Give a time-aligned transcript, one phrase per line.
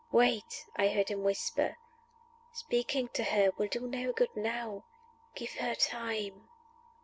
[0.11, 1.77] "Wait!" I heard him whisper.
[2.53, 4.83] "Speaking to her will do no good now.
[5.35, 6.49] Give her time."